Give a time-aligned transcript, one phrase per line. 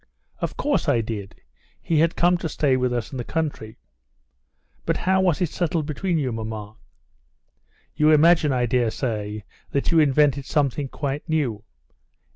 [0.39, 1.35] "Of course I did;
[1.79, 3.77] he had come to stay with us in the country."
[4.83, 6.75] "But how was it settled between you, mamma?"
[7.95, 11.63] "You imagine, I dare say, that you invented something quite new?